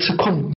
[0.00, 0.50] 吃控。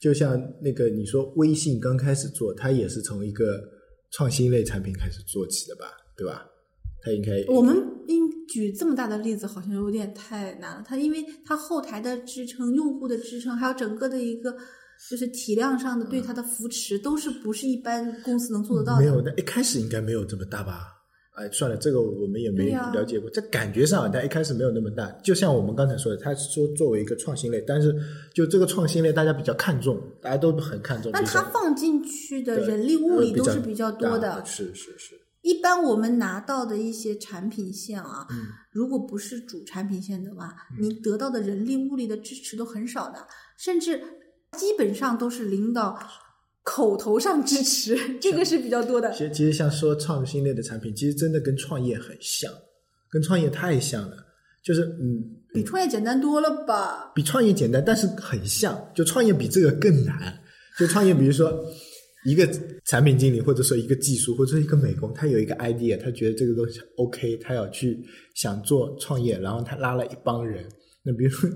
[0.00, 3.60] 就像那个你说微信刚开始做，它也是从一个
[4.10, 5.84] 创新类产品开始做起的吧，
[6.16, 6.46] 对吧？
[7.02, 7.76] 它应该我们
[8.08, 10.84] 应举这么大的例子好像有点太难了。
[10.86, 14.54] 它因为它后台的支撑、用户的支撑，还有整个的一个
[15.08, 19.00] 就是体量上的对它的扶持，都是不是一般公司能做得到的。
[19.00, 20.99] 没有，那一开始应该没有这么大吧？
[21.40, 23.30] 哎，算了，这个我们也没了解过。
[23.30, 25.10] 这感觉上，它一开始没有那么大。
[25.24, 27.94] 就像我们刚才说的，它说作为一个创新类，但是
[28.34, 31.10] 就这个创新类，大家比较看重，大家都很看重。
[31.12, 34.44] 那它放进去的人力物力都是比较多的。
[34.44, 35.18] 是是是。
[35.40, 38.28] 一般我们拿到的一些产品线啊，
[38.70, 43.26] 如果不是主产品线的话，你得到的人力物力的支持都很少的，
[43.56, 43.98] 甚至
[44.58, 45.98] 基本上都是领导。
[46.62, 49.10] 口头上支持， 这个是比较多的。
[49.12, 52.52] 其实，其实像说创新类的产品，其实真的跟创业很像，
[53.10, 54.16] 跟创业太像了。
[54.62, 55.24] 就是嗯，
[55.54, 57.12] 比创业简单多了吧？
[57.14, 58.78] 比创业简单，但是很像。
[58.94, 60.38] 就创业比这个更难。
[60.78, 61.64] 就创业，比如说
[62.26, 62.46] 一个
[62.84, 67.98] 产品经理，或者说一个技术，或者说一个美工，他有一个 idea，他觉得这个东西 OK，他要去
[68.34, 70.64] 想做创业，然后他拉了一帮人。
[71.02, 71.48] 那比如说。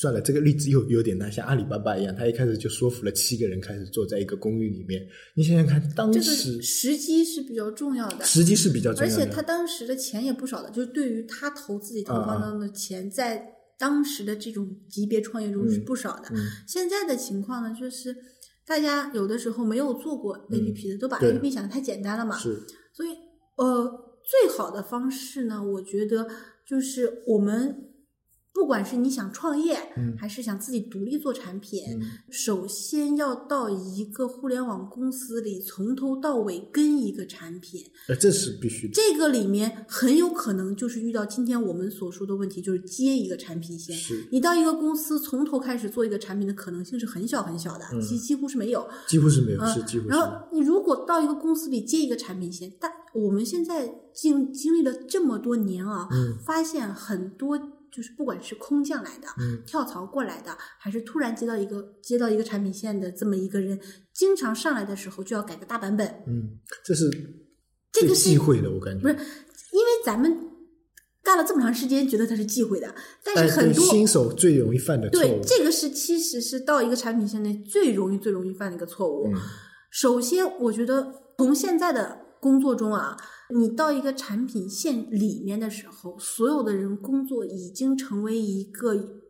[0.00, 5.06] 算了，这个例子又有点难，像阿里巴巴一样，他一开始就说服了七个人开始坐在一个公寓里面。
[5.34, 13.46] 你想想看，当时时机是比较重要的，时机是比较重要的，而且他当时的钱也不少的，就是对于他投自己投放当中的钱，在
[13.78, 16.30] 当时的这种级别创业中是不少的。
[16.66, 18.16] 现在的情况呢，就是
[18.66, 22.38] 大家有的时候没有做过 APP 的，都把 APP 想的太简单了嘛。
[22.38, 22.58] 是，
[22.94, 23.10] 所以
[23.56, 23.84] 呃，
[24.24, 26.26] 最好的方式呢，我觉得
[26.66, 27.91] 就是我们。
[28.54, 29.76] 不管是你想创业，
[30.16, 31.82] 还是想自己独立做产品，
[32.30, 37.82] 首先要到一个互联网公司里，从头到尾跟一个产品。
[38.08, 38.92] 呃，这是必须的。
[38.92, 43.96] 这个里面很有可能就是遇到今天我们所说的问题，就是接一个产品线。
[44.30, 48.86] 你到一个公司从头开始做一个产品的可能性是很小很小的，几几乎是没有。
[49.08, 50.08] 几乎是没有，是几乎。
[50.08, 56.06] 然后你如果到一个公司里接一个产品线，但我们现在经经历了这么多年啊，
[56.44, 57.71] 发现很多。
[57.92, 59.28] 就是不管是空降来的，
[59.66, 63.78] 跳槽过来的，还是突然接到一个接到一个产品线的这么一个人，
[64.14, 66.06] 经常上来的时候就要改个大版本。
[66.26, 67.10] 嗯，这是
[67.92, 70.34] 这个忌讳的，我感觉不是，因为咱们
[71.22, 79.30] 干了这么长时间，觉得它是忌讳的，但是很多新手最容易犯的错误，对这个是其实是到一个产品线内最容易最容易犯的一个错误。
[79.90, 83.18] 首先，我觉得从现在的工作中啊。
[83.54, 89.20] 你到一个产品线里面的时候，所有的人工作已经成为一个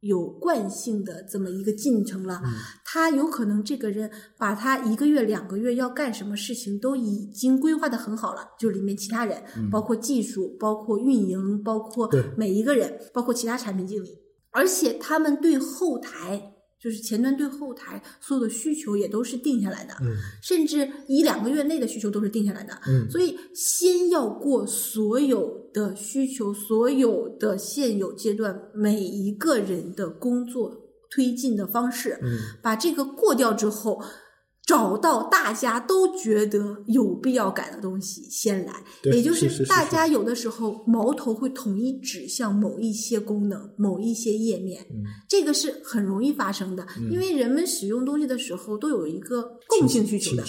[0.00, 2.40] 有惯性的这么一个进程了。
[2.84, 14.08] 他有可能这个人把他一个月、两个月要干什么事情都已经规划的很好了，就里面其他人，包括技术、包括运营、包括每一个人，包括其他产品经理，
[14.50, 16.55] 而且他们对后台。
[16.82, 19.94] 就是前端对后台所有的需求也都是定下来的，
[20.42, 22.78] 甚至一两个月内的需求都是定下来的。
[23.10, 30.70] 所以先要过所有的需求，所有的现有阶段每一个人的工作
[31.10, 32.18] 推进的方式，
[32.62, 34.02] 把这个过掉之后。
[34.66, 44.84] 找到大家都觉得有必要改的东西先来，也就是大家有的时候矛头会统一指向某一些功能、某一些页面，
[45.28, 50.42] 这个是很容易发生的，因为人们使用东西的时候都有一个共性需求的，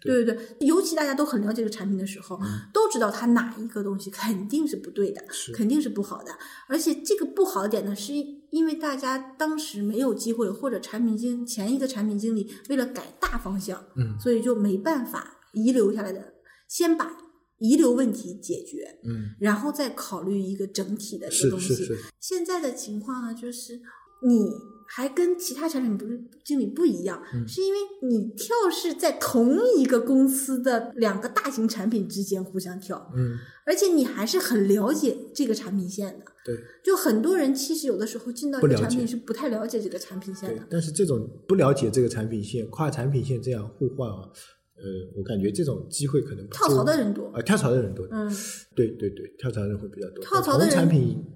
[0.00, 0.24] 对。
[0.24, 2.38] 对对，尤其大家都很了解这个产品的时候，
[2.72, 5.20] 都知道它哪一个东西肯定是不对的，
[5.52, 6.30] 肯定是不好的，
[6.68, 8.12] 而且这个不好点呢是。
[8.56, 16.32] 因为大家当时没有机会，或者产品经前一个产品经理为了改大方向，嗯，所以就没办法遗留下来的，
[16.66, 17.12] 先把
[17.58, 21.74] 遗留问题解决，嗯，然后再考虑一个整体的一个东西。
[22.18, 23.78] 现在的情况呢，就是
[24.26, 24.50] 你
[24.86, 33.36] 还跟其他产品不是经理不一样，是因为你跳是在同一个公司的两个大型产品之间互相跳，嗯，
[33.66, 36.24] 而且你还是很了解这个产品线的。
[36.44, 40.62] 对，就很多人其实有的时候进到一个产品是不太了解这个产品线的。
[40.70, 44.30] 但是这种不了解这个产品线、跨产品线这样互换啊，
[44.78, 44.82] 呃，
[45.16, 48.06] 我感觉这种机会可能跳槽的人多啊，跳槽的人多。
[48.10, 48.30] 嗯，
[48.74, 50.22] 对对对，跳槽的人会比较多。
[50.22, 50.88] 跳槽的人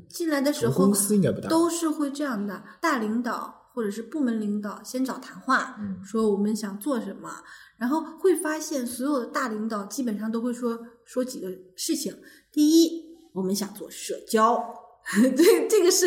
[0.09, 2.63] 进来的时候，公司应该不大，都是会这样的。
[2.83, 7.31] 大领导或者是部门领导先找谈话，说我们想做什么，
[7.79, 12.15] 然后会发现所有的大领导基本上都会说说几个事情。
[12.53, 14.63] 第一，我们想做社交。
[15.35, 16.07] 对，这个是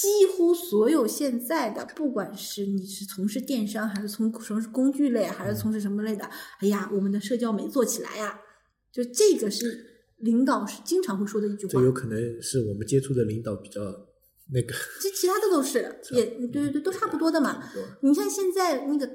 [0.00, 6.24] 几乎所有现在的，不管是你是从事电商，还是从从事工具类，还是从事什么类的，
[6.60, 8.40] 哎呀，我们的社交没做起来呀。
[8.90, 9.84] 就这个是
[10.18, 11.72] 领导是经常会说的一句话。
[11.72, 13.80] 这有可能是我们接触的领导比较
[14.52, 15.78] 那个这其他的都是，
[16.12, 17.62] 也对对对，都差不多的嘛。
[18.00, 19.08] 你看现在那个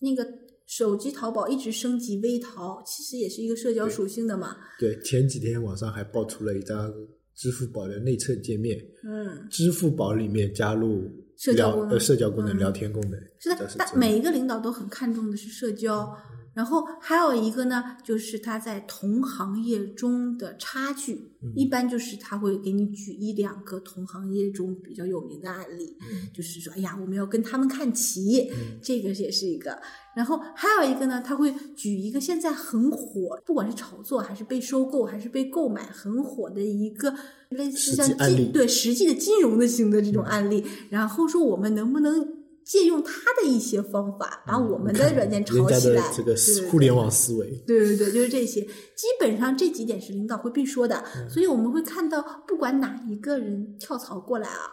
[0.00, 0.26] 那个
[0.66, 4.56] 手机淘宝一直升级微淘，其实也是一个社交属性的嘛。
[4.78, 6.92] 对，前几天网上还爆出了一张
[7.38, 12.58] 支付宝的内测界面，嗯，支付宝里面加入社交功能聊呃社交功能、嗯。
[12.58, 16.12] 聊天功能，是的但每一个领导都很看重的是社交。
[16.58, 28.50] 然后还有一个呢，就是他在同行业中的差距，嗯一般就是他会给你举一两个同行业中比较有名的案例，嗯就是说，哎呀，我们要跟他们看齐，
[28.82, 29.80] 这个也是一个。
[30.16, 37.14] 然后还有一个呢，他会举一个现在很火，不管是炒作还是被收购还是被购买很火的一个
[37.50, 42.37] 类似像金对实际的金融的型的这种案例，然后说我们能不能
[42.68, 48.60] 借用他的一些方法，把我们的软件炒起来，这个对互联网思维，对对对，就是这些。
[48.60, 54.68] 基本上这几点是领导会必说的，所以我们会看到，不管哪一个人跳槽过来啊，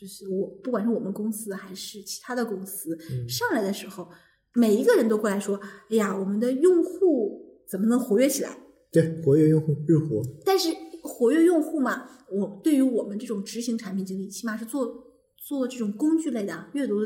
[0.00, 2.98] 就是我，不管是我们公司还是其他的公司，
[3.28, 4.08] 上来的时候，
[4.54, 8.58] 每一个人都过来说：“哎呀，我们的用户怎么能活跃起来？”
[8.90, 10.70] 对活跃用户日活，但是
[11.02, 15.04] 活跃用户嘛，我对于我们这种执行产品经理，起码是做
[15.46, 16.96] 做这种工具类的啊阅读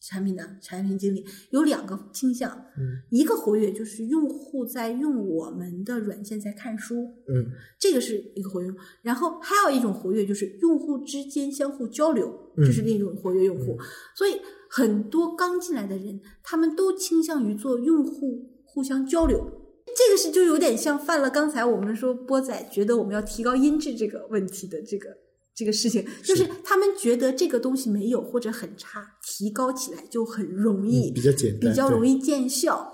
[0.00, 2.50] 产品的产品经理，有两个倾向。
[2.78, 8.72] 嗯一个活跃就是用户在用我们的软件在看书，嗯这个是一个活跃。
[9.02, 13.76] 然后还有一种活跃就是用户之间相互交流，嗯这是另一种活跃用户。
[14.14, 19.64] 所以很多刚进来的人，他们都倾向于做用户互相交流。
[19.96, 25.16] 这个是就有点像犯了刚才我们说波仔觉得我们要提高音质这个问题的这个
[25.58, 32.92] 这个事情，就是他们觉得这个东西没有或者很差，提高起来就很容易，嗯比较简单，比较容易，见效。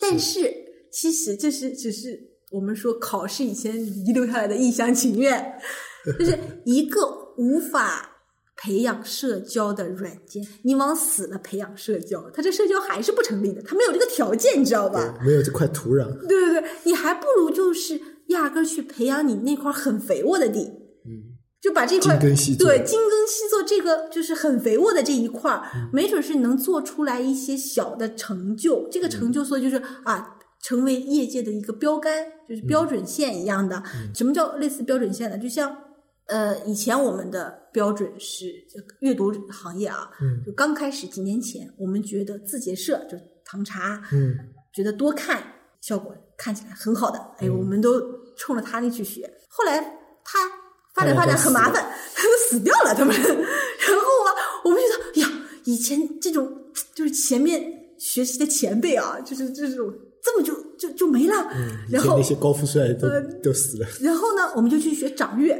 [0.00, 0.52] 但是
[0.92, 2.18] 其实这是只是
[2.50, 5.54] 我们说考试以前遗留下来的一厢情愿，
[6.18, 8.10] 就是一个无法
[8.56, 15.16] 培养社交的软件，你往死了培养社交，它这社交还是不成立的，它没有这个条件，你知道吧？
[15.24, 20.60] 没有这块土壤，对对对，你还不如就是压根儿去培养你那块很肥沃的地，
[21.06, 28.88] 嗯，就把这块对精耕细作这个就是很肥沃的这一块儿，嗯没准是能做出来一些小的成就。
[28.90, 33.82] 这个成嗯就，所以就是啊，成为业界的一个标杆，就是标准线一样的。
[33.94, 35.36] 嗯什么叫类似标准线呢？
[35.36, 35.76] 就像
[36.26, 38.46] 呃，以前我们的标准是
[39.00, 44.34] 阅读行业啊，嗯就刚开始几年前，我们觉得字节社就唐茶，嗯
[44.72, 45.42] 觉得多看
[45.80, 48.00] 效果看起来很好的，哎，嗯我们都
[48.36, 49.30] 冲着他那去学。
[49.48, 49.78] 后来
[50.24, 50.38] 他
[51.00, 51.82] 发展发展很麻烦，
[52.14, 53.16] 他们死掉了，他们。
[53.16, 56.64] 然后啊，我们觉得，哎呀，以前这种
[56.94, 61.34] 就是前面学习的前辈啊，就是这种这么就就就没了。
[61.54, 65.54] 嗯，然后那些高富帅都呃都死了，然后呢，我们就去学掌阅，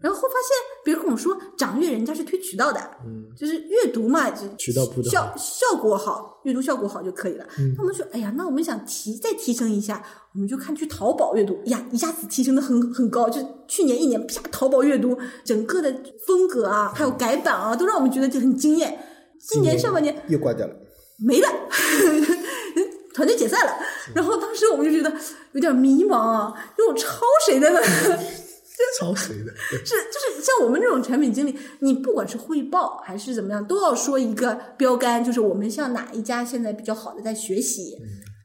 [0.00, 7.44] 然后发现别人跟我说掌阅人家是推渠道的，嗯，就是阅读嘛，就渠道铺得效效果好，阅读效果好就可以了。
[7.58, 10.02] 嗯那我们说，哎呀，那我们想提再提升一下，
[10.34, 15.92] 我们就看去淘宝阅读，哎呀，一下子提升的很很高，就去年一年啪，淘宝阅读整个的
[16.26, 18.98] 风格啊，还有改版啊，都让我们觉得就很惊艳。
[19.50, 20.74] 今年上半年又挂掉了，
[21.24, 21.48] 没了，
[23.16, 23.74] 团队解散了。
[24.14, 25.10] 然后当时我们就觉得
[25.52, 27.80] 有点迷茫啊，这种抄谁的呢？
[29.00, 29.50] 抄谁的？
[29.70, 37.96] 是就是像我们这种产品经理，你不管是汇报还是怎么样，都要说一个标杆，就是我们向哪一家现在比较好的在学习。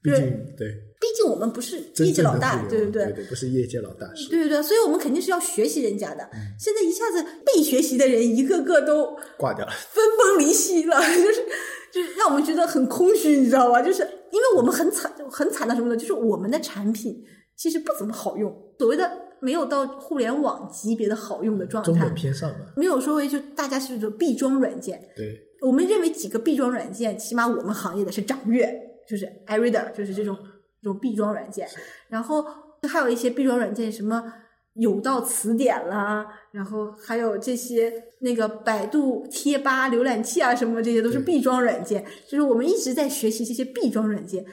[0.03, 0.19] 毕竟
[0.57, 0.67] 对
[0.99, 3.05] 毕竟我们不是业界老大，对不对？
[3.05, 6.29] 对对，不是业界老大，是对对对，所以我们肯定是要学习人家的。
[6.59, 11.45] 现在一下子被学习的人一个个都挂掉了，分崩离析了，就是
[11.91, 13.81] 就是让我们觉得很空虚，你知道吧？
[13.81, 15.97] 就是因为我们很惨，很惨的什么呢？
[15.97, 17.23] 就是我们的产品
[17.57, 25.01] 其实不怎么好用，所谓的没有到互联网级别的好用的状态中等，偏上嘛，没有说为就大家是这种闭装软件。
[25.15, 28.71] 对，我们认为几个必装软件，起码我们行业的是掌阅，
[29.11, 30.37] 就是 iReader，就是这种
[30.81, 31.67] 这种必装软件，
[32.07, 32.45] 然后
[32.87, 34.23] 还有一些必装软件，什么
[34.75, 44.45] 有道词典啦，然后还有这些那个百度贴吧浏览器啊，什么这些都是必装软件，就是我们一直在学习这些必装软件。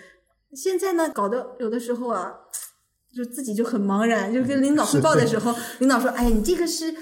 [0.54, 2.34] 现在呢，搞得有的时候啊，
[3.14, 6.92] 就自己就很茫然，就跟领导汇报的时候， 领导说：“哎，你这个是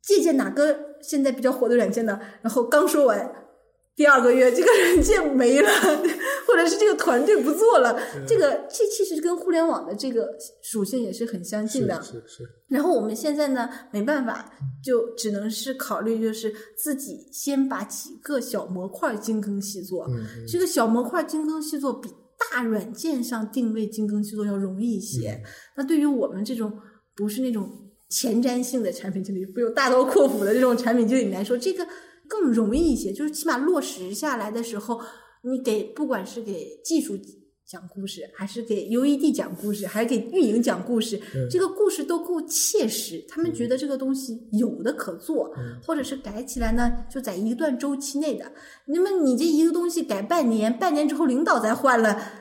[0.00, 3.32] 借鉴哪个现在比较火的软件呢？”然后刚说完，
[3.94, 5.68] 第二个月这个软件没了，
[6.46, 7.98] 或者是这个团队不做了。
[8.26, 10.28] 这个这其实跟互联网的这个
[10.62, 12.02] 属性也是很相近是的。
[12.02, 20.06] 是是，然后我们现在呢，没办法，就只能是考虑，就是自己先把几个小模块精耕细作。
[20.08, 22.08] 嗯嗯这个小模块精耕细作比
[22.52, 25.30] 大软件上定位精耕细作要容易一些。
[25.30, 25.42] 嗯
[25.76, 26.72] 那对于我们这种
[27.16, 27.68] 不是那种
[28.10, 31.84] 前瞻性的产品经理，不用大刀阔斧的这种产品经理来说，这个
[32.28, 33.12] 更容易一些。
[33.12, 35.00] 就是起码落实下来的时候，
[35.44, 37.18] 你给不管是给技术
[37.66, 41.20] 讲故事，还是给 UED 讲故事，还是给运营讲故事，
[41.50, 43.24] 这个故事都够切实。
[43.28, 48.50] 他们觉得这个东西有的可做，或者是改起来呢，就在一段周期内的。
[48.86, 52.40] 那么你这一个东西改半年，半年之后领导再换了。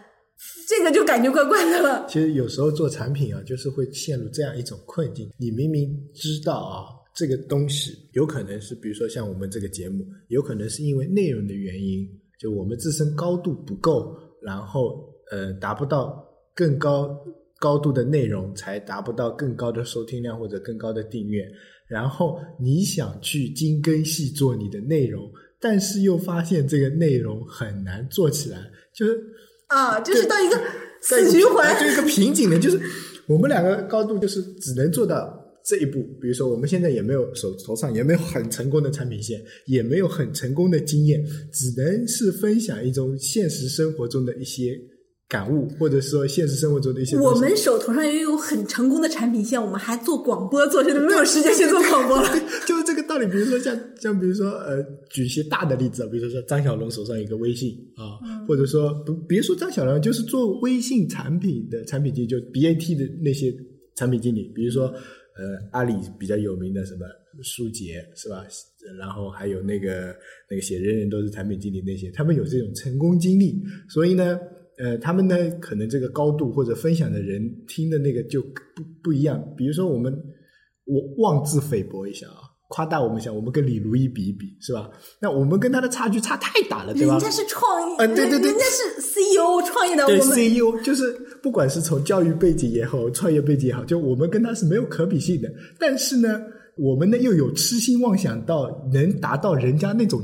[0.67, 2.05] 这个就感觉怪怪的了。
[2.09, 5.29] 其实有时候做产品啊，就是会陷入这样一种困境。
[5.37, 6.83] 你明明知道啊，
[7.15, 12.05] 这个东西有可能是，比如说像我们这个节目，有可能是因为内容的原因，
[12.43, 16.21] 就我们自身高度不够，然后呃达不到
[16.53, 17.17] 更高
[17.59, 21.43] 高度的内容，才达不到更高的收听量或者更高的订阅。
[21.87, 25.31] 然后你想去精耕细作你的内容，
[25.61, 28.57] 但是又发现这个内容很难做起来，
[28.93, 29.23] 就是。
[29.67, 30.61] 啊，就是到一个
[31.01, 32.59] 死循环，就一个瓶颈的。
[32.59, 32.79] 就是
[33.27, 36.03] 我们两个高度，就是只能做到这一步。
[36.21, 44.79] 比如说，我们现在也没有手头上也没有很成功的产品线，也没有很成功的经验，只能是分享一种现实生活中的一些。
[45.29, 47.17] 感悟，或者说现实生活中的一些。
[47.17, 52.29] 我们手头上也有很成功的产品线，我们还做广播，做现在没有时间去做广播了。
[52.67, 53.25] 就是这个道理。
[53.25, 63.51] 比如说像像比如说呃，举一些大的例子，比如说张小龙手上一个微信啊，或者说不别说张小龙，就是做微信产品的产品经理，就 BAT 的那些
[63.95, 64.93] 产品经理，比如说
[65.37, 67.05] 呃阿里比较有名的什么
[67.41, 68.45] 舒洁是吧？
[68.97, 70.15] 然后还有那个
[70.49, 74.39] 那个写人人都是产品经理那些，他们有这种成功经历，所以呢。
[74.79, 79.39] 呃，他们呢，可能这个高度或者分享的人听的那个就不不一样。
[79.55, 80.11] 比如说，我们
[80.85, 84.89] 我妄自菲薄一下啊，夸大我们一下，我们跟李如一比一比，是吧？
[85.21, 87.13] 那我们跟他的差距差太大了，对吧？
[87.13, 88.99] 人家是创意，呃，对对对，人家是
[89.43, 95.49] CEO 创业的，对 CEO 就是不管是从教育背景也好，创业背景也好，就我们跟他是没有可比性的。
[95.79, 96.41] 但是呢，
[96.77, 100.21] 我们呢又有痴心妄想到能达到人家那种。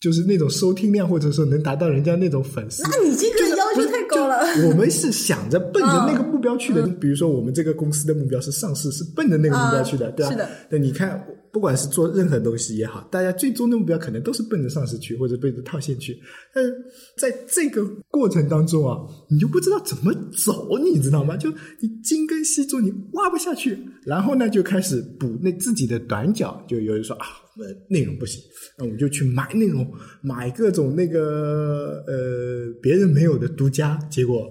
[0.00, 4.38] 就是那种收听量，或者说能达到人家那种粉丝，那你这个要求太高了。
[4.68, 6.86] 我们是想着奔着那个目标去的。
[6.86, 10.32] 比如说，我们这个公司的目标是上市，是奔着那个目标去的，对吧？
[10.32, 10.48] 是的。
[10.70, 11.24] 那你看。
[11.54, 16.18] 不管是做任何东西也好，大家最终的目标可能都是奔着上市去，或者奔着套现去。
[16.52, 16.74] 但是
[17.16, 18.98] 在这个过程当中啊，
[19.30, 20.12] 你就不知道怎么
[20.44, 21.36] 走，你知道吗？
[21.36, 26.60] 就你精耕细作，你挖不下去，然后呢就开始补那自己的短脚。
[26.66, 28.42] 就有人说啊，我们内容不行，
[28.76, 29.88] 那我们就去买内容，
[30.22, 34.46] 买各种那个呃别人没有的独家，结果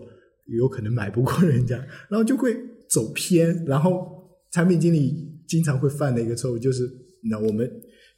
[0.48, 1.77] 有可能买不过 人家，
[2.10, 2.55] 然后就会
[2.89, 4.07] 走偏，然后
[4.51, 5.31] 产品经理。
[5.45, 6.89] 经常会犯的一个错误就是，
[7.29, 7.69] 那我们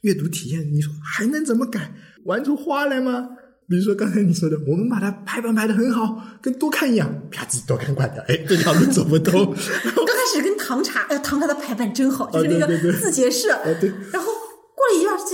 [0.02, 1.92] 阅读体验，你说还能怎么改？
[2.24, 3.28] 玩出花来吗？
[3.68, 9.44] 比如说刚才你说的，我们把它排版排的很好，跟多看一样，啪叽多看快点，哎，这条路走不通。
[9.52, 13.48] 刚开始跟唐茶，呃，唐茶的排版真好，就是那个字节社。
[13.78, 13.90] 对。
[14.10, 14.32] 然后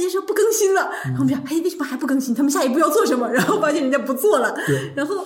[0.02, 2.34] 过了一段字节社不更新了，然后我们讲，哎，为什么还不更新？
[2.34, 3.30] 他们下一步要做什么？
[3.32, 4.54] 然后发现人家不做了。
[4.66, 4.92] 对。
[4.96, 5.24] 然后。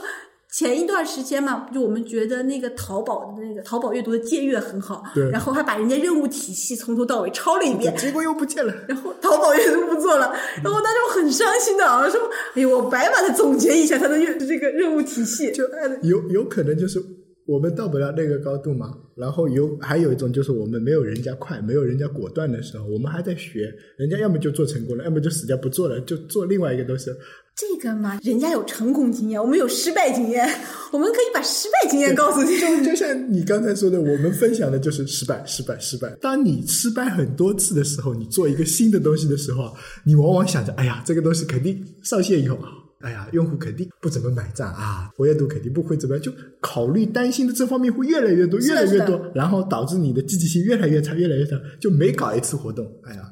[0.49, 12.18] 前一段时间嘛，就我们觉得那个淘宝的那个淘宝阅读的借阅很好，对，然后还把人家任务体系从头到尾抄了一遍，结果又不见了，然后淘宝阅读不做了，然后当时我很伤心的啊，说，
[12.54, 15.62] 哎呦，我白把它总结一下它的阅这个任务体系，就
[16.02, 17.00] 有有可能就是
[17.47, 27.11] 我们到不了那个高度嘛，然后有还有一种就是我们没有人家快，没有人家果断的时候，我们还在学，人家要么就做成功了，要么就死掉不做了，就做另外一个东西。
[27.55, 30.47] 这个嘛，人家有成功经验，我们有失败经验，
[30.93, 32.59] 我们可以把失败经验告诉你。
[32.59, 36.15] 就就像你刚才说的，我们分享的就是失败，失败，失败。
[36.21, 39.73] 当你失败很多次的时候，你做一个新的东西的时候，
[40.05, 42.69] 你往往想着，哎呀，这个东西肯定上线以后啊，
[43.00, 53.23] 哎呀，用户肯定不怎么买账啊，活跃度肯定不会怎么样，就考虑担心的这方面会越来越多，越来越多，然后导致你的积极性越来越差，越来越差，就每搞一次活动，哎呀。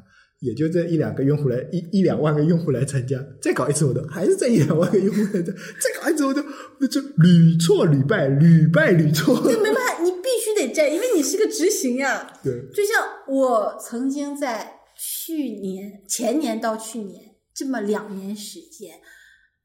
[0.40, 6.44] 也就这一两个用户来一一两万个用户来参加，再搞一次活动，还是这一两万个用户来参，再搞一次活动，
[6.80, 9.34] 那就屡挫屡败，屡败屡挫。
[9.50, 12.30] 就没办法，你必须得在，因为你是个执行呀。
[12.44, 12.52] 对。
[12.74, 17.22] 就像我曾经在去年、前年到去年
[17.54, 18.96] 这么两年时间。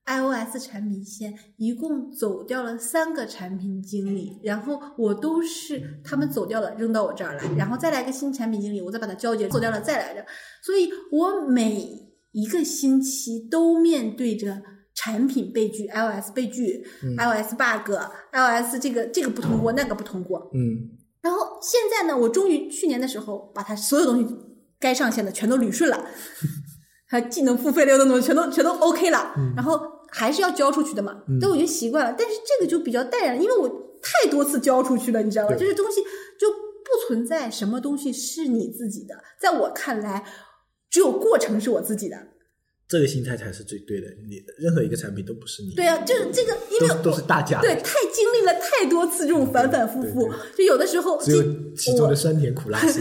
[0.09, 10.25] iOS 产品线一共走掉了三个产品经理， 然后我都是他们走掉了，扔到我这儿来，然后再来个新产品经理，我再把它交接，走掉了再来着，
[10.63, 14.59] 所以我每一个星期都面对着
[14.95, 16.83] 产品被拒，iOS 被拒
[17.17, 20.89] ，iOS bug，iOS 这个这个不通过，那个不通过，嗯，
[21.21, 24.35] 然后现在呢，我终于去年的时候把它所有东西
[24.79, 26.03] 该上线的全都捋顺了，
[27.05, 29.98] 还技能付费的东西全都全都 OK 了，然后。
[30.11, 32.15] 还是要交出去的嘛，但我已经习惯了。
[32.17, 33.67] 但是这个就比较淡然，因为我
[34.01, 35.55] 太多次交出去了，你知道吧？
[35.55, 36.01] 就是东西
[36.39, 40.25] 就不存在什么东西是你自己的，在我看来，
[40.89, 42.17] 只有过程是我自己的。
[42.87, 44.07] 这个心态才是最对的。
[44.27, 51.43] 你任何一个产品都不是你，对啊，就是这个，因为都都是大家对，太经历了太多次这种反反复复，就有的时候只有
[51.75, 52.81] 其中我的酸甜苦辣。
[52.81, 52.99] 就是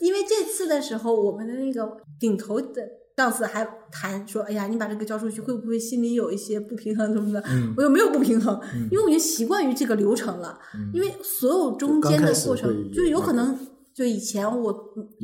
[0.00, 1.86] 因为这次的时候，我们的那个
[2.18, 10.58] 顶头的上次还谈说：“哎呀，你把这个交出去，会不会心里有一些不平衡什么的？”嗯我又没有不平衡，因为我已经习惯于这个流程了。
[10.92, 13.56] 因为所有中间的过程就是有可能。
[13.94, 14.72] 就以前我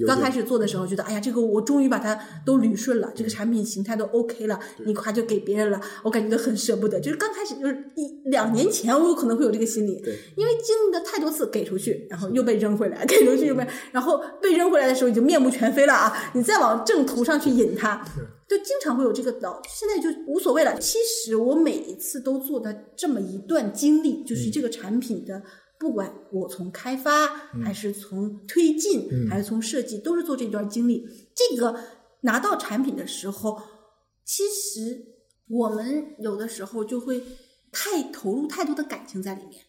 [0.06, 7.00] 刚开始做的时候，觉得哎呀，这个我终于把它都捋顺了，这个产品形态都 OK 了，你夸就给别人了，我感觉都很舍不得。
[7.00, 9.94] 就是刚开始，就是一两年前，我有可能会有这个心理，
[10.36, 16.30] 因为经历了太多次给出去，然后又被扔回来，给出去又被，然后被扔回来的时候已经面目全非了啊！
[16.32, 18.04] 你再往正途上去引它，
[18.48, 19.60] 就经常会有这个导。
[19.68, 20.78] 现在就无所谓了。
[20.78, 25.42] 其实我每一次都做的这么一段经历，就是这个产品的，
[25.80, 27.26] 不管我从开发
[27.64, 31.08] 还是从推进还是从设计，都是做这段经历。
[31.34, 31.74] 这个
[32.20, 33.58] 拿到产品的时候，
[34.26, 35.06] 其实
[35.48, 37.24] 我们有的时候就会
[37.72, 39.64] 太投入太多的感情在里面。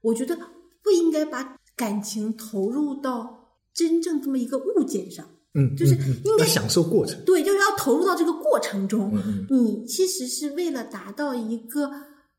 [0.00, 0.34] 我觉得
[0.82, 5.28] 不应该把感情投入到真正这么一个物件上。
[5.52, 7.22] 嗯，就是应该要享受过程。
[7.26, 9.12] 对，就是要投入到这个过程中。
[9.14, 11.90] 嗯你其实是为了达到一个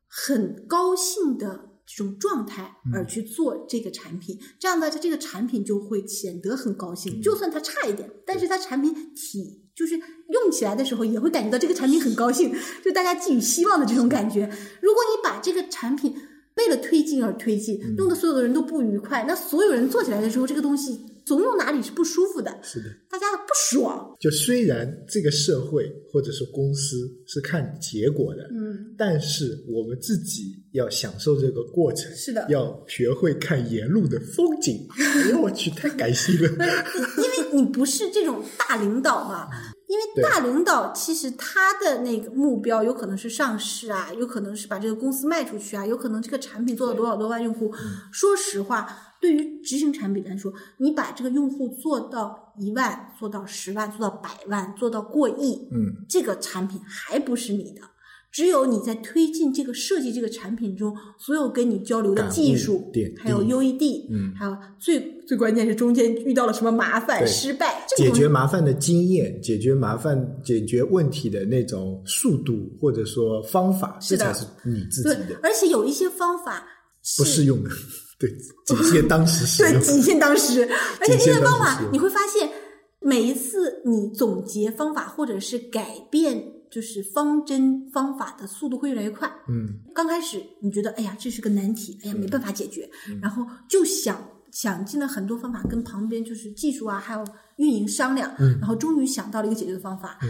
[0.08, 7.18] 很高兴的这种状态嗯而去做这个产品，这样大家这个产品就会显得很高兴。
[7.18, 14.48] 嗯就算它差一点，但是它产品体就是用起来的时候也会感觉到这个产品很高兴，就大家寄予希望的这种感觉。
[14.80, 16.14] 如果你把这个产品
[16.56, 24.16] 为了推进而推进，嗯弄得所有的人都不愉快，那所有人做起来的时候，这个东西总有哪里是不舒服的，是的，大家不爽。
[24.18, 32.46] 就虽然这个社会或者是公司是看结果的，嗯，但是我们自己要享受这个过程，是的。
[32.48, 34.86] 要学会看沿路的风景。
[34.98, 36.48] 哎呦 我去，太感性了。
[36.48, 39.48] 因为你不是这种大领导嘛，
[39.88, 47.72] 因为大领导其实他的那个目标有可能是上市啊，有可能是把这个公司卖出去啊，有可能这个产品做了多少多万用户。
[48.12, 57.80] 说实话，对于执行产品来说，你把这个用户做到一万，做到十万，做到百万，做到过亿，嗯，这个产品还不是你的。
[58.32, 76.66] 只有你在推进这个设计这个产品中，所有跟你交流的技术点，还有 UED，嗯还有最最关键是中间遇到了什么麻烦、失败，这个解决麻烦的经验，解决麻烦、解决问题的那种速度或者说方法，是这才是你自己对的，，而且有一些方法
[77.18, 77.70] 不适用的。
[78.28, 79.82] 对，仅限当时使对，用。
[79.82, 80.62] 仅限当时。
[81.00, 82.48] 而且这些方法你会发现，
[83.00, 89.30] 每一次你总结方法或者是改变就是方针方法的速度会越来越快。
[89.48, 92.88] 嗯，刚开始你觉得哎呀这是个难题，哎呀没办法解决，
[93.20, 97.24] 然后就想想尽了很多方法跟旁边就是技术啊还有
[97.56, 100.18] 运营商量，嗯然后终于想到了一个解决的方法。
[100.22, 100.28] 嗯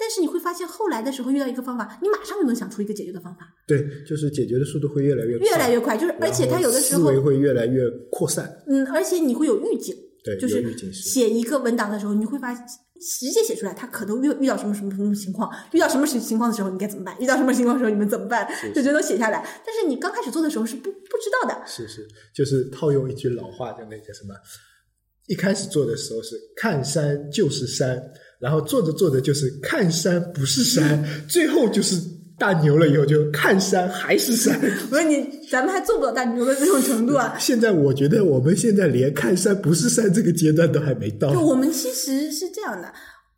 [0.00, 5.96] 但是你会发现后来的时候遇到一个方法，你马上就能想出一个解决的方法，对，就是解决的速度会越来越快越来越快。
[5.96, 8.50] 就是而且它有的时候思维会越来越扩散。
[8.66, 12.64] 嗯，而且你会有预警，对，就是预警是写一个文档的时候，你会发现
[13.00, 19.42] 直接写出来，它可能遇遇到什么什么什么情况，遇到什么情情况的时候你该怎么办，遇到什么情况的时候你们怎么办，就全都写下来。
[19.64, 24.34] 但是你刚开始做的时候是不不知道的，是是，就是套用一句老话，叫那个什么，
[25.30, 28.02] 一开始做的时候是看山就是山，
[28.40, 31.94] 然后做着做着就是看山不是山， 最后就是
[32.36, 34.60] 大牛了以后就看山还是山。
[34.90, 37.36] 我说你咱们还做不到大牛的这种程度啊。
[37.38, 41.40] 现在我觉得我们现在连看山不是山这个阶段都还没到就。
[41.40, 42.92] 我们其实是这样的。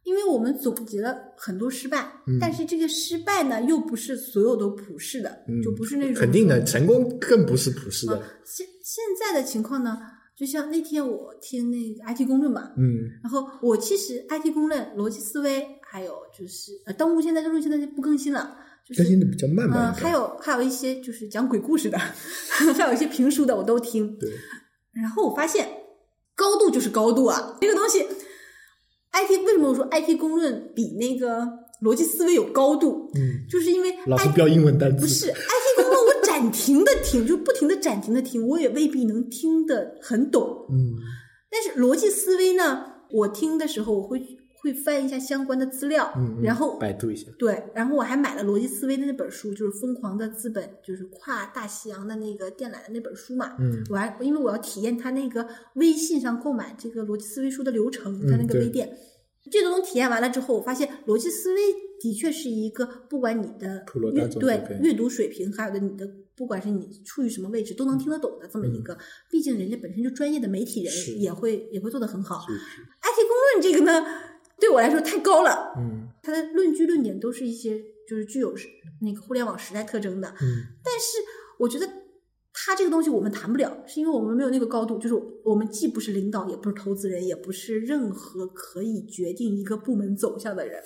[0.04, 5.30] 因为我们总结了很多失败，嗯但是这个失败呢，又不是所有都普世的，
[5.62, 8.20] 就不是那种肯定的，成功更不是普世的。
[8.44, 9.96] 现现在的情况呢，
[10.36, 19.76] 就像那天我听那个 IT 公论嘛，嗯然后我其实 IT 公论、逻辑思维，还有就是呃，登录现在登录现在就不更新了，就是更新的比较慢吧？
[19.76, 21.98] 呃，还有还有一些就是讲鬼故事的，
[22.76, 24.16] 还有一些评书的我都听。
[24.18, 24.30] 对，
[24.92, 25.68] 然后我发现
[26.34, 28.00] 高度就是高度啊，这个东西
[29.12, 31.46] ，IT 为什么我说 IT 公论比那个
[31.82, 33.10] 逻辑思维有高度？
[33.14, 35.34] 嗯，就是因为老是标英文单词，不是 IT
[35.76, 35.81] 公论，我
[36.42, 40.66] 暂停的听，就不停的暂停的听，我也未必能听得很懂。
[40.70, 40.96] 嗯
[41.50, 44.20] 但是逻辑思维呢，我听的时候我会
[44.62, 47.30] 会翻一下相关的资料，嗯，嗯然后百度一下。
[47.38, 53.54] 对，然后我还买了逻辑思维的那本书，就是《疯狂的资本》，就是跨大西洋的那个电缆的那本书嘛。
[53.60, 58.96] 嗯我还因为我要体验他那个微信上购买这个逻辑思维书的流程，他那个微店。
[59.50, 61.60] 这种体验完了之后，我发现逻辑思维
[62.00, 68.96] 的确是一个不管你的阅对阅读水平，还有的你的不管是你处于什么位置，都能听得懂的这么一个。
[69.30, 72.44] 毕竟人家本身就专业的媒体人，也会也会做得很好。
[72.46, 74.06] IT 公论这个呢，
[74.58, 75.74] 对我来说太高了。
[75.76, 77.76] 嗯它的论据论点都是一些
[78.08, 78.54] 就是具有
[79.00, 80.46] 那个互联网时代特征的，嗯
[80.84, 81.18] 但是
[81.58, 81.88] 我觉得
[82.52, 85.14] 它这个东西我们谈不了，是因为我们没有那个高度，就是
[85.44, 90.80] 我们既不是领导，也不是投资人，也不是任何可以决定一个部门走向的人。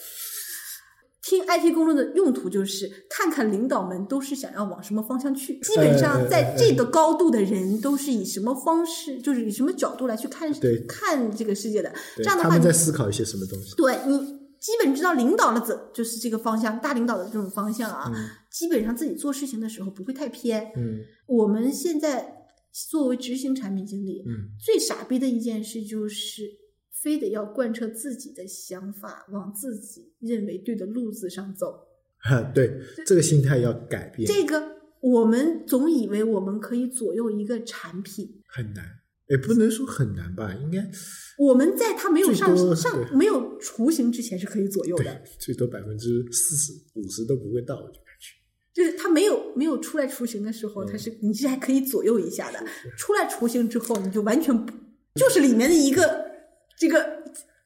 [1.29, 11.93] 听 IT 公论的用途就是看看领导们都是想要往什么方向去，基本上在这个高度的人都是以什么方式，就是以什么角度来去看对看这个世界的。
[12.19, 13.75] 这样的话，他们在思考一些什么东西？
[13.75, 14.19] 对你
[14.61, 20.63] 基本知道领导的怎就是这个方向，大领导的这种方向啊，嗯基本上自己做事情的时候不会太偏。
[20.77, 22.35] 嗯我们现在
[22.89, 26.43] 作为执行产品经理，嗯最傻逼的一件事就是
[27.07, 31.87] 非得要贯彻自己的想法，往自己认为对的路子上走。
[32.19, 34.61] 哈， 对，这个心态要改变，这个
[35.01, 38.85] 我们总以为我们可以左右一个产品，很难，
[39.29, 40.85] 也不能说很难吧，应该
[41.39, 48.35] 我们在它没有上上没有雏形之前是可以左右对的。，最多百分之四十五十都不会到，我就感觉。
[48.75, 52.59] 就是它没有没有出来雏形的时候，嗯它是你是还可以左右一下的。
[52.99, 54.73] 出来雏形之后，你就完全不
[55.15, 56.26] 就是里面的一个
[56.79, 57.05] 这个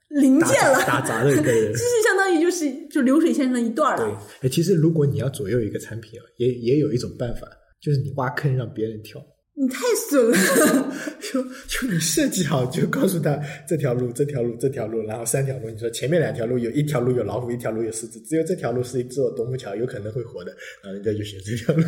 [0.09, 1.79] 零件了，打杂的一个人这。
[1.79, 7.47] 是相当于就是就流水线上一段对了。，哎，其实如果你要左右一个产品啊，也也有一种办法，
[7.81, 9.21] 就是你挖坑让别人跳。
[9.53, 15.69] 你太损了， 就就你设计好，就告诉他这条路、这条路、这条路，然后三条路。
[15.69, 20.51] 你说前面两条路有一条路有老虎，一条路有狮子，只有这条路是一座独木桥，有可能会活的，
[20.83, 21.83] 然后人家就选这条路。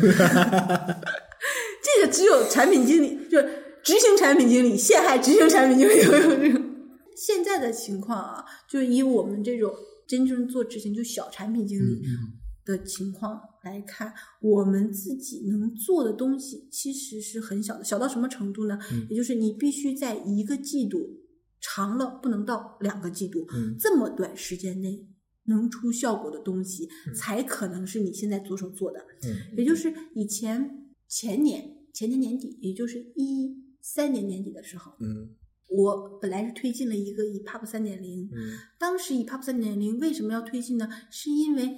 [1.81, 3.41] 这个只有产品经理，就
[3.81, 6.61] 执行产品经理陷害执行产品经理会有这个。
[7.15, 9.73] 现在的情况啊，就以我们这种
[10.07, 12.01] 真正做执行就小产品经理
[12.65, 18.79] 的情况来看，我们自己能做的东西其实是很小的，小到什么程度呢？
[18.91, 19.07] 嗯。
[19.09, 21.21] 也就是你必须在一个季度，
[21.59, 23.75] 长了不能到两个季度，嗯。
[23.77, 25.07] 这么短时间内
[25.45, 27.13] 能出效果的东西，嗯。
[27.13, 28.99] 才可能是你现在着手做的。
[29.23, 29.57] 嗯。
[29.57, 35.29] 也就是以前前年前年年底，也就是一三年年底的时候，嗯
[35.69, 40.87] 我本来是推进了一个 EPUB 三点零，嗯当时 EPUB 三点零为什么要推进呢？
[41.09, 41.73] 是因为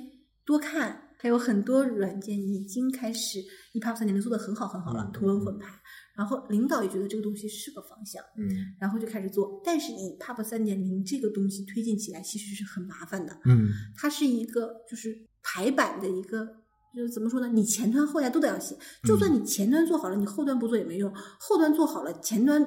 [0.45, 3.39] 多看，还有很多软件已经开始
[3.73, 5.79] EPUB 三点零做的很好很好了嗯，图文混排。
[6.15, 8.47] 然后领导也觉得这个东西是个方向，嗯
[8.79, 9.61] 然后就开始做。
[9.65, 16.45] 但是 EPUB 三点零这个东西推进起来其实是很麻烦的，嗯它是一个就是排版的一个，
[16.95, 17.49] 就是怎么说呢？
[17.49, 22.65] 你前端后端都得要写，就算你前端做好了，你后端不做也没用；后端做好了，前端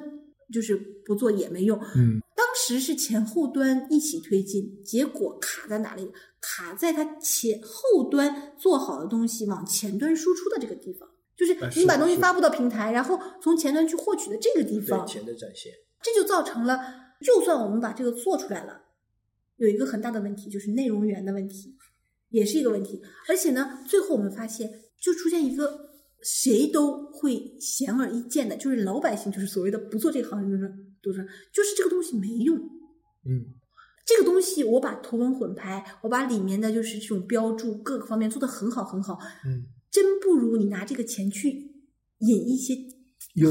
[0.51, 1.79] 就是不做也没用。
[1.95, 6.11] 嗯当时是前后端一起推进，结果卡在哪里？
[6.41, 15.71] 卡在它前后端做好的东西往前端输出的这个地方，就是你把东西发布到平台，然后从前端去获取的这个地方，前的展现。
[16.01, 16.79] 这就造成了，
[17.21, 18.83] 就算我们把这个做出来了，
[19.57, 21.75] 有一个很大的问题，就是内容源的问题，
[22.29, 23.01] 也是一个问题。
[23.27, 25.88] 而且呢，最后我们发现，就出现一个
[26.23, 32.57] 谁都会显而易见的，就是老百姓，就是所谓的不做这个行业的人，都是就是这个东西没用。
[32.57, 33.55] 嗯。
[34.05, 41.49] 这个东西，我把图文混排，我把里面的就是这种标注各个方面做得很好很好，嗯，真不如你拿这个钱去
[42.17, 42.73] 引一些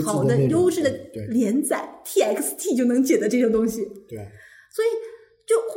[0.04, 0.90] 好的、优质的
[1.28, 3.84] 连载，TXT 就能解的这种东西。
[4.08, 4.18] 对，
[4.74, 5.07] 所以就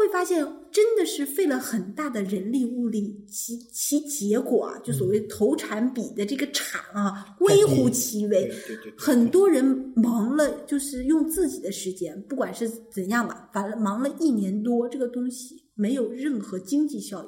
[0.02, 8.52] 会发现，真的是费了很大的人力物力，其其结果啊，就所谓投产比的这个产啊，微乎其微。
[8.98, 9.64] 很多人
[9.96, 17.28] 忙了，就是用自己的时间，不管是怎样吧，反正忙了一年多，这个东西没有任何经济效益。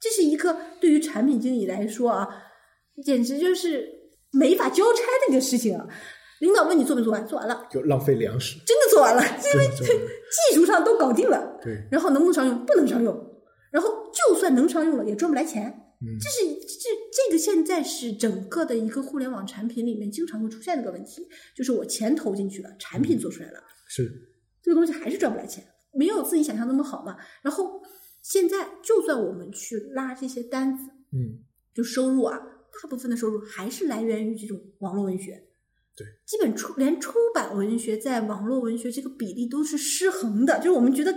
[0.00, 2.26] 这是一个对于产品经理来说啊，
[3.04, 3.86] 简直就是
[4.30, 5.86] 没法交差的一个事情啊。
[6.40, 8.58] 领导问你做没做完，做完了，就浪费粮食。
[8.64, 9.22] 真的做完了，
[9.54, 11.58] 因为技术上都搞定了。
[11.62, 12.64] 对，然后能不能商用？
[12.64, 13.34] 不能商用。
[13.70, 15.84] 然后就算能商用了，也赚不来钱。
[16.00, 24.08] 嗯这是这这个现在是整个的一个互联网产品里面经常会出现的一个问题，就是我钱投进去了，产品做出来了，是，
[24.62, 27.16] 这个东西还是赚不来钱，没有自己想象那么好嘛。
[27.42, 27.82] 然后
[28.22, 31.42] 现在就算我们去拉这些单子，嗯
[31.74, 35.47] 就收入啊，大部分的收入还是来源于这种网络文学。
[35.98, 41.12] 对，基本出连出版文学在网络文学这个比例都是失衡的，就是我们觉得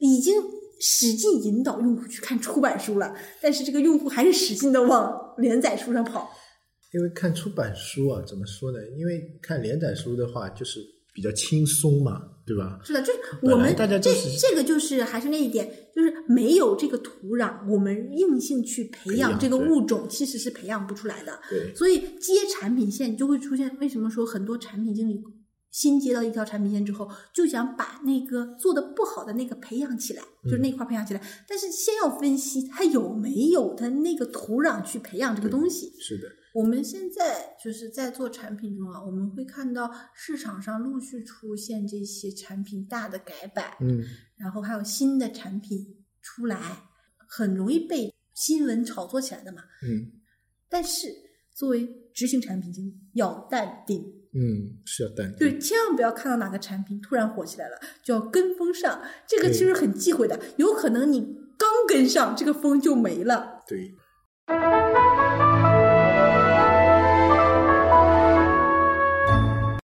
[0.00, 0.34] 已经
[0.78, 6.30] 使劲引导用户去看出版书了，但是这个用户还是使劲的往连载书上跑。
[6.92, 8.78] 因为看出版书啊，怎么说呢？
[8.98, 10.80] 因为看连载书的话，就是
[11.20, 12.80] 比比较轻松嘛，对吧？
[12.82, 21.38] 是的，就是我们这大家就是这个就是还是那一点，就是没有这个土壤，我们硬性去培培养养这个物种，其实是培养不出来的。
[21.50, 25.20] 对，所以接产品线就会出现，为什么说很多产品经理
[25.70, 35.92] 新接到一条产品线之后，就想把那个做的不好的那个培养起来，就是那块儿培养起来，但是先要分析它有没有它那个土壤去培养这个东西。
[36.00, 44.02] 是的，我们现在就是在做产品中啊，我们会看到市场上陆续出现这些产品大的改版，嗯，
[44.36, 46.58] 然后还有新的产品出来，
[47.28, 49.62] 很容易被新闻炒作起来的嘛。
[49.82, 50.12] 嗯
[50.68, 51.08] 但是
[51.52, 54.00] 作为执行产品经理，要淡定，
[54.32, 55.36] 嗯，是要淡定。
[55.36, 61.20] 对，千万不要看到哪个产品突然火起来了，就要跟风上，这个其实很忌讳的，有可能你
[61.58, 63.64] 刚跟上，这个风就没了。
[63.66, 63.94] 对。